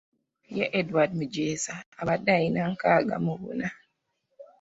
Ye 0.57 0.65
Edward 0.79 1.11
Mujeza 1.17 1.73
abadde 2.01 2.31
alina 2.37 2.61
nkaaga 2.73 3.15
mu 3.25 3.33
buna. 3.41 3.67